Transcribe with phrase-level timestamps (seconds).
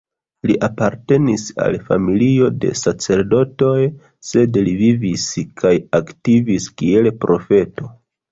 [0.49, 3.83] Li apartenis al familio de sacerdotoj;
[4.29, 5.27] sed li vivis
[5.63, 7.91] kaj aktivis kiel profeto.